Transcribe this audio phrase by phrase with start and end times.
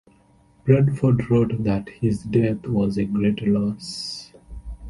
[0.65, 4.31] Bradford wrote that his death was a great loss.